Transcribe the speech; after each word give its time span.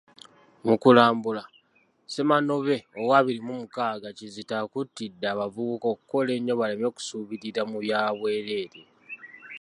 Mukulambula, 0.65 1.43
Ssemanobe 2.07 2.77
ow'abiri 3.01 3.39
mu 3.47 3.53
mukaaga 3.61 4.09
Kizito 4.17 4.53
akuutidde 4.63 5.25
abavubuka 5.33 5.85
okukola 5.93 6.29
ennyo 6.37 6.53
baleme 6.59 6.87
kusuubirira 6.95 7.61
mu 7.71 7.77
bya 7.83 8.01
bwerere. 8.17 8.81